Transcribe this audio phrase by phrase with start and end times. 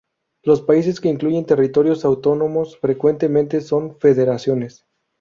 [0.41, 4.87] Los países que incluyen territorios autónomos frecuentemente son federaciones.